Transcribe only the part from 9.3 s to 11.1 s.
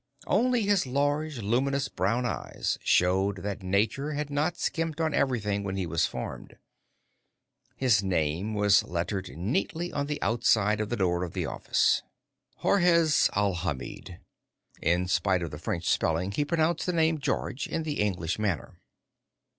neatly on the outside of the